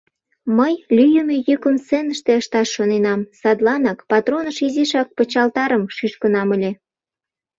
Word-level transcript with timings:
Мый 0.57 0.73
лӱйымӧ 0.95 1.37
йӱкым 1.47 1.75
сценыште 1.83 2.31
ышташ 2.41 2.67
шоненам, 2.75 3.21
садланак 3.39 3.99
патроныш 4.09 4.57
изишак 4.67 5.07
пычалтарым 5.17 5.83
шӱшкынам 5.95 6.49
ыле. 6.55 6.71